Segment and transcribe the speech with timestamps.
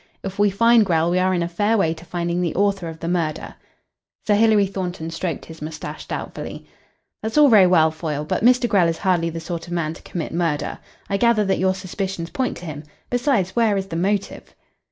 [0.23, 2.99] If we find Grell we are in a fair way to finding the author of
[3.01, 3.53] the murder."
[4.25, 6.65] Sir Hilary Thornton stroked his moustache doubtfully.
[7.21, 8.67] "That's all very well, Foyle, but Mr.
[8.67, 10.79] Grell is hardly the sort of man to commit murder.
[11.07, 12.83] I gather that your suspicions point to him.
[13.11, 14.55] Besides, where is the motive?"